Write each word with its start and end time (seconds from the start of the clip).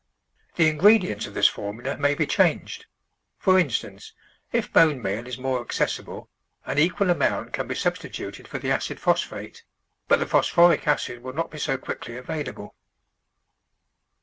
The 0.55 0.67
ingredients 0.67 1.27
of 1.27 1.35
this 1.35 1.47
formula 1.47 1.95
may 1.95 2.15
be 2.15 2.25
changed; 2.25 2.87
for 3.37 3.59
instance, 3.59 4.13
if 4.51 4.73
bone 4.73 4.99
meal 4.99 5.27
is 5.27 5.37
more 5.37 5.61
accessible, 5.61 6.27
an 6.65 6.79
equal 6.79 7.11
amount 7.11 7.53
can 7.53 7.67
be 7.67 7.75
substituted 7.75 8.47
for 8.47 8.57
the 8.57 8.71
acid 8.71 8.99
phos 8.99 9.21
phate, 9.21 9.63
but 10.07 10.17
the 10.17 10.25
phosphoric 10.25 10.87
acid 10.87 11.21
will 11.21 11.33
not 11.33 11.51
be 11.51 11.59
so 11.59 11.77
quick 11.77 12.07
ly 12.07 12.15
available. 12.15 12.73